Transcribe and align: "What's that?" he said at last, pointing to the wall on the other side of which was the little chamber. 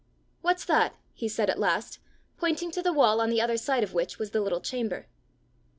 "What's 0.41 0.65
that?" 0.65 0.95
he 1.13 1.27
said 1.29 1.47
at 1.47 1.59
last, 1.59 1.99
pointing 2.35 2.71
to 2.71 2.81
the 2.81 2.91
wall 2.91 3.21
on 3.21 3.29
the 3.29 3.39
other 3.39 3.55
side 3.57 3.83
of 3.83 3.93
which 3.93 4.17
was 4.17 4.31
the 4.31 4.41
little 4.41 4.59
chamber. 4.61 5.05